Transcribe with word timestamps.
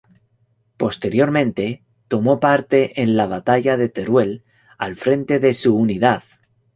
Posteriormente 0.77 1.83
tomó 2.07 2.39
parte 2.39 3.03
en 3.03 3.15
la 3.15 3.27
batalla 3.27 3.77
de 3.77 3.87
Teruel 3.87 4.43
al 4.79 4.95
frente 4.95 5.37
de 5.37 5.53
su 5.53 5.75
unidad. 5.77 6.23